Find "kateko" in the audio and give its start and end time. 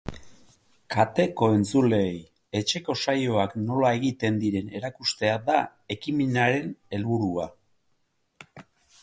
0.93-1.49